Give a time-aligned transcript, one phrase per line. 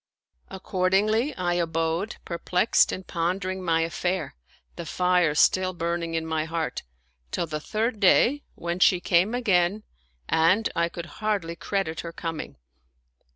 [0.49, 4.33] Accordingly I abode, perplexed and pondering my affair,
[4.75, 6.81] the fire still burning in my heart,
[7.29, 9.83] till the third day, when she came again
[10.27, 12.57] and I could hardly credit her coming.